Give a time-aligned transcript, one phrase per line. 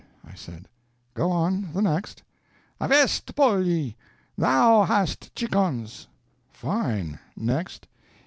[0.27, 0.67] I said.
[1.13, 2.23] "Go on, the next."
[2.81, 3.95] "Avest polli,
[4.35, 6.07] thou hadst chickens!"
[6.49, 7.19] "Fine!
[7.37, 7.87] Next!"